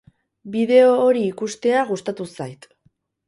[0.55, 2.67] Bideo hori ikustea gustatu zait.